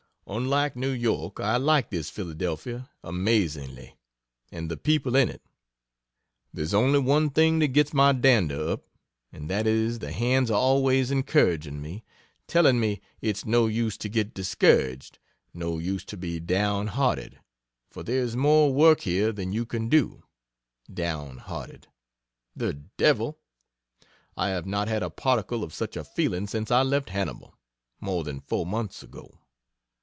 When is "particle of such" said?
25.09-25.97